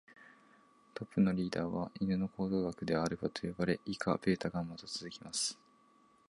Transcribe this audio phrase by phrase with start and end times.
[0.95, 5.59] トップのリーダーは犬の行動学ではアルファと呼ばれ、以下ベータ、ガンマと続きます。